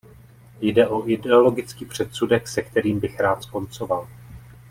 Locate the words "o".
0.87-1.07